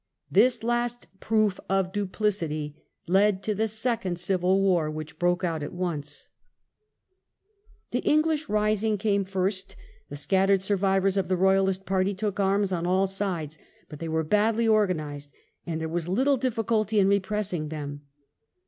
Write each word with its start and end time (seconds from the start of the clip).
This 0.31 0.63
last 0.63 1.05
proof 1.19 1.59
of 1.69 1.91
duplicity 1.93 2.75
led 3.07 3.43
to 3.43 3.53
the 3.53 3.67
Second 3.67 4.17
Civil 4.19 4.59
War, 4.59 4.89
which 4.89 5.19
broke 5.19 5.43
out 5.43 5.61
at 5.61 5.73
once. 5.75 6.29
58 7.91 7.91
A 7.91 7.91
SCOTTISH 7.91 7.91
INVASION. 7.91 7.91
The 7.91 8.11
English 8.15 8.49
rising 8.49 8.97
came 8.97 9.25
first; 9.25 9.75
the 10.09 10.15
scattered 10.15 10.63
survivors 10.63 11.17
of 11.17 11.27
the 11.27 11.37
Royalist 11.37 11.85
party 11.85 12.15
took 12.15 12.39
arms 12.39 12.71
on 12.71 12.87
all 12.87 13.05
sides, 13.05 13.59
but 13.89 13.99
they 13.99 14.09
were 14.09 14.23
badly 14.23 14.67
organized, 14.67 15.33
and 15.67 15.79
there 15.79 15.87
was 15.87 16.07
little 16.07 16.33
second 16.37 16.41
civil 16.41 16.49
difficulty 16.63 16.97
in 16.97 17.07
repressing 17.07 17.67
them. 17.69 18.01